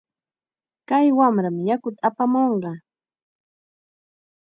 [0.89, 2.71] Kay wamram yakuta apamunqa.